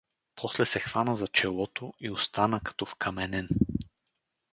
После 0.35 0.65
се 0.65 0.79
хвана 0.79 1.15
за 1.15 1.27
челото 1.27 1.93
и 1.99 2.11
остана 2.11 2.61
като 2.63 2.85
вкаменен. 2.85 3.49